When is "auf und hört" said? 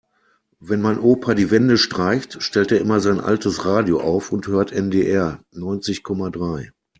4.01-4.71